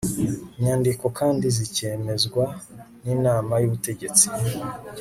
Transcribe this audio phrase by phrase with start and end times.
[0.61, 2.41] nyandiko kandizikemezwe
[3.03, 4.25] n inama y ubutegetsi